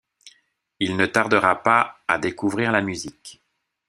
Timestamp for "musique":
2.81-3.39